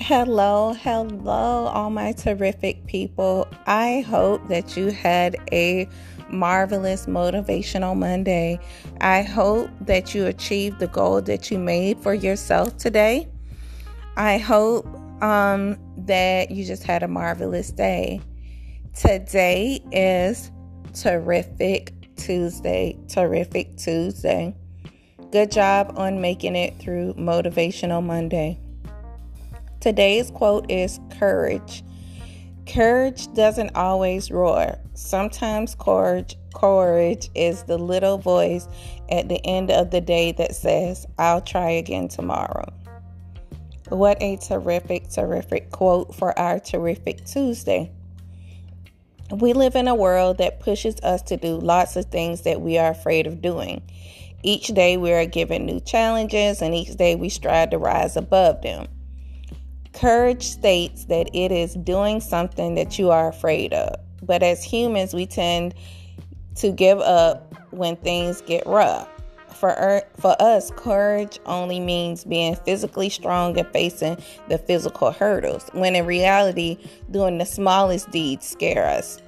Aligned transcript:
Hello, 0.00 0.74
hello, 0.74 1.66
all 1.66 1.90
my 1.90 2.12
terrific 2.12 2.86
people. 2.86 3.48
I 3.66 4.04
hope 4.08 4.46
that 4.48 4.76
you 4.76 4.86
had 4.86 5.36
a 5.50 5.88
marvelous 6.30 7.06
motivational 7.06 7.96
Monday. 7.96 8.60
I 9.00 9.22
hope 9.22 9.70
that 9.80 10.14
you 10.14 10.26
achieved 10.26 10.78
the 10.78 10.86
goal 10.86 11.20
that 11.22 11.50
you 11.50 11.58
made 11.58 11.98
for 11.98 12.14
yourself 12.14 12.76
today. 12.78 13.28
I 14.16 14.38
hope 14.38 14.86
um, 15.20 15.76
that 16.06 16.52
you 16.52 16.64
just 16.64 16.84
had 16.84 17.02
a 17.02 17.08
marvelous 17.08 17.72
day. 17.72 18.20
Today 18.94 19.80
is 19.90 20.52
Terrific 20.94 21.92
Tuesday. 22.14 22.96
Terrific 23.08 23.76
Tuesday. 23.76 24.54
Good 25.32 25.50
job 25.50 25.94
on 25.96 26.20
making 26.20 26.54
it 26.54 26.78
through 26.78 27.14
Motivational 27.14 28.02
Monday. 28.02 28.60
Today's 29.88 30.30
quote 30.30 30.70
is 30.70 31.00
courage. 31.18 31.82
Courage 32.66 33.32
doesn't 33.32 33.74
always 33.74 34.30
roar. 34.30 34.78
Sometimes 34.92 35.74
courage 35.74 36.36
courage 36.54 37.30
is 37.34 37.62
the 37.62 37.78
little 37.78 38.18
voice 38.18 38.68
at 39.10 39.30
the 39.30 39.40
end 39.46 39.70
of 39.70 39.90
the 39.90 40.02
day 40.02 40.32
that 40.32 40.54
says, 40.54 41.06
"I'll 41.18 41.40
try 41.40 41.70
again 41.70 42.08
tomorrow." 42.08 42.70
What 43.88 44.22
a 44.22 44.36
terrific 44.36 45.08
terrific 45.08 45.70
quote 45.70 46.14
for 46.14 46.38
our 46.38 46.60
terrific 46.60 47.24
Tuesday. 47.24 47.90
We 49.30 49.54
live 49.54 49.74
in 49.74 49.88
a 49.88 49.94
world 49.94 50.36
that 50.36 50.60
pushes 50.60 50.96
us 51.02 51.22
to 51.22 51.38
do 51.38 51.56
lots 51.56 51.96
of 51.96 52.04
things 52.04 52.42
that 52.42 52.60
we 52.60 52.76
are 52.76 52.90
afraid 52.90 53.26
of 53.26 53.40
doing. 53.40 53.80
Each 54.42 54.66
day 54.66 54.98
we 54.98 55.12
are 55.12 55.24
given 55.24 55.64
new 55.64 55.80
challenges 55.80 56.60
and 56.60 56.74
each 56.74 56.94
day 56.98 57.14
we 57.14 57.30
strive 57.30 57.70
to 57.70 57.78
rise 57.78 58.18
above 58.18 58.60
them. 58.60 58.88
Courage 59.98 60.44
states 60.44 61.06
that 61.06 61.28
it 61.34 61.50
is 61.50 61.74
doing 61.74 62.20
something 62.20 62.76
that 62.76 63.00
you 63.00 63.10
are 63.10 63.28
afraid 63.28 63.72
of. 63.72 63.98
But 64.22 64.44
as 64.44 64.62
humans, 64.62 65.12
we 65.12 65.26
tend 65.26 65.74
to 66.54 66.70
give 66.70 67.00
up 67.00 67.52
when 67.72 67.96
things 67.96 68.40
get 68.42 68.64
rough. 68.64 69.08
For, 69.52 69.70
er, 69.70 70.02
for 70.16 70.40
us, 70.40 70.70
courage 70.76 71.40
only 71.46 71.80
means 71.80 72.22
being 72.22 72.54
physically 72.54 73.08
strong 73.08 73.58
and 73.58 73.66
facing 73.72 74.18
the 74.48 74.58
physical 74.58 75.10
hurdles, 75.10 75.68
when 75.72 75.96
in 75.96 76.06
reality, 76.06 76.78
doing 77.10 77.38
the 77.38 77.46
smallest 77.46 78.08
deeds 78.12 78.46
scare 78.46 78.86
us. 78.86 79.20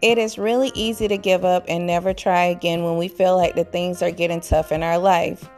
It 0.00 0.18
is 0.18 0.36
really 0.36 0.72
easy 0.74 1.06
to 1.06 1.16
give 1.16 1.44
up 1.44 1.64
and 1.68 1.86
never 1.86 2.12
try 2.12 2.46
again 2.46 2.82
when 2.82 2.96
we 2.96 3.06
feel 3.06 3.36
like 3.36 3.54
the 3.54 3.62
things 3.62 4.02
are 4.02 4.10
getting 4.10 4.40
tough 4.40 4.72
in 4.72 4.82
our 4.82 4.98
life. 4.98 5.48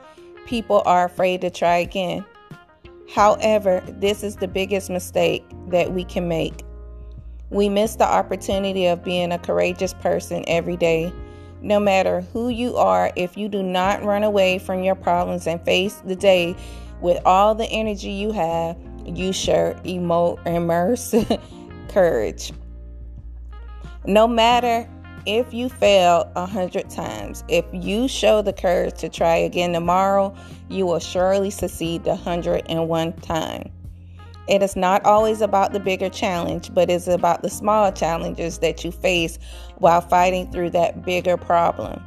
People 0.45 0.83
are 0.85 1.07
afraid 1.07 1.41
to 1.41 1.49
try 1.49 1.79
again. 1.79 2.27
However, 3.13 3.83
this 3.87 4.23
is 4.23 4.37
the 4.37 4.49
biggest 4.49 4.91
mistake 4.91 5.45
that 5.69 5.93
we 5.93 6.05
can 6.05 6.29
make. 6.29 6.65
We 7.51 7.69
miss 7.69 7.97
the 7.97 8.07
opportunity 8.07 8.87
of 8.87 9.05
being 9.05 9.33
a 9.33 9.39
courageous 9.39 9.95
person 9.95 10.45
every 10.47 10.77
day. 10.77 11.13
No 11.61 11.79
matter 11.79 12.23
who 12.33 12.49
you 12.49 12.77
are, 12.77 13.13
if 13.17 13.37
you 13.37 13.49
do 13.49 13.63
not 13.63 14.03
run 14.03 14.23
away 14.23 14.59
from 14.59 14.83
your 14.83 14.95
problems 14.95 15.47
and 15.47 15.65
face 15.65 16.03
the 16.05 16.17
day 16.17 16.57
with 17.01 17.21
all 17.25 17.55
the 17.55 17.67
energy 17.67 18.11
you 18.11 18.33
have, 18.33 18.77
you 19.07 19.33
sure 19.33 19.75
emote 19.85 20.45
immerse 20.47 21.15
courage. 21.89 22.53
No 24.07 24.27
matter 24.27 24.89
if 25.27 25.55
you 25.55 25.69
fail 25.69 26.31
a 26.37 26.47
hundred 26.47 26.91
times, 26.91 27.45
if 27.49 27.65
you 27.73 28.09
show 28.09 28.43
the 28.43 28.53
courage 28.53 28.99
to 28.99 29.09
try 29.09 29.37
again 29.37 29.73
tomorrow, 29.73 30.35
you 30.69 30.87
will 30.87 31.01
surely 31.01 31.51
succeed 31.51 32.05
the 32.05 32.17
hundred 32.17 32.65
and 32.69 32.89
one 32.89 33.13
time. 33.15 33.71
It 34.47 34.63
is 34.63 34.77
not 34.77 35.05
always 35.07 35.41
about 35.41 35.73
the 35.73 35.81
bigger 35.81 36.11
challenge, 36.11 36.75
but 36.75 36.91
it's 36.91 37.07
about 37.07 37.43
the 37.43 37.49
small 37.49 37.91
challenges 37.91 38.59
that 38.59 38.85
you 38.85 38.93
face 38.93 39.39
while 39.79 40.03
fighting 40.03 40.51
through 40.51 40.71
that 40.71 41.05
bigger 41.05 41.39
problem. 41.39 42.03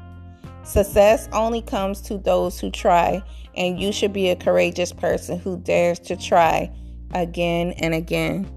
Success 0.63 1.27
only 1.31 1.61
comes 1.61 2.01
to 2.01 2.17
those 2.17 2.59
who 2.59 2.69
try, 2.69 3.23
and 3.55 3.79
you 3.79 3.91
should 3.91 4.13
be 4.13 4.29
a 4.29 4.35
courageous 4.35 4.91
person 4.91 5.39
who 5.39 5.57
dares 5.57 5.97
to 5.99 6.15
try 6.15 6.71
again 7.13 7.71
and 7.77 7.95
again. 7.95 8.47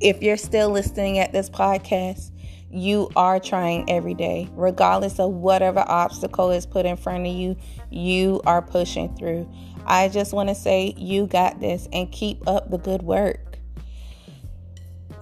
If 0.00 0.22
you're 0.22 0.38
still 0.38 0.70
listening 0.70 1.18
at 1.18 1.32
this 1.32 1.50
podcast, 1.50 2.32
you 2.70 3.10
are 3.16 3.40
trying 3.40 3.90
every 3.90 4.14
day. 4.14 4.48
Regardless 4.52 5.18
of 5.18 5.32
whatever 5.32 5.84
obstacle 5.86 6.50
is 6.50 6.66
put 6.66 6.86
in 6.86 6.96
front 6.96 7.26
of 7.26 7.32
you, 7.32 7.56
you 7.90 8.40
are 8.46 8.62
pushing 8.62 9.14
through. 9.16 9.50
I 9.86 10.08
just 10.08 10.32
want 10.32 10.48
to 10.48 10.54
say 10.54 10.94
you 10.96 11.26
got 11.26 11.60
this 11.60 11.88
and 11.92 12.10
keep 12.12 12.46
up 12.46 12.70
the 12.70 12.78
good 12.78 13.02
work. 13.02 13.58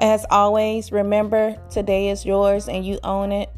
As 0.01 0.25
always, 0.31 0.93
remember 0.93 1.57
today 1.71 2.11
is 2.11 2.25
yours 2.25 2.69
and 2.69 2.85
you 2.85 2.99
own 3.03 3.33
it. 3.33 3.51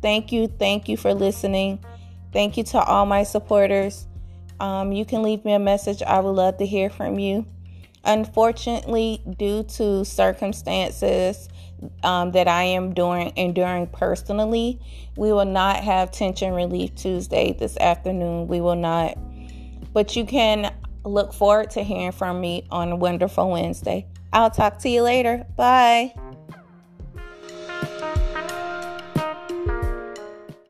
Thank 0.00 0.32
you. 0.32 0.46
Thank 0.46 0.88
you 0.88 0.96
for 0.96 1.12
listening. 1.12 1.84
Thank 2.32 2.56
you 2.56 2.64
to 2.64 2.80
all 2.82 3.04
my 3.06 3.24
supporters. 3.24 4.06
Um, 4.58 4.92
you 4.92 5.04
can 5.04 5.22
leave 5.22 5.44
me 5.44 5.52
a 5.52 5.58
message. 5.58 6.02
I 6.02 6.20
would 6.20 6.30
love 6.30 6.56
to 6.58 6.66
hear 6.66 6.88
from 6.88 7.18
you. 7.18 7.46
Unfortunately, 8.04 9.22
due 9.38 9.64
to 9.64 10.04
circumstances, 10.04 11.48
um, 12.02 12.32
that 12.32 12.48
I 12.48 12.64
am 12.64 12.94
doing 12.94 13.32
enduring 13.36 13.86
personally. 13.88 14.80
We 15.16 15.32
will 15.32 15.44
not 15.44 15.76
have 15.76 16.10
tension 16.10 16.54
relief 16.54 16.94
Tuesday 16.94 17.54
this 17.58 17.76
afternoon. 17.76 18.48
We 18.48 18.60
will 18.60 18.76
not. 18.76 19.16
But 19.92 20.16
you 20.16 20.24
can 20.24 20.74
look 21.04 21.32
forward 21.32 21.70
to 21.72 21.82
hearing 21.82 22.12
from 22.12 22.40
me 22.40 22.66
on 22.70 22.92
a 22.92 22.96
wonderful 22.96 23.50
Wednesday. 23.50 24.06
I'll 24.32 24.50
talk 24.50 24.78
to 24.80 24.88
you 24.88 25.02
later. 25.02 25.44
Bye. 25.56 26.14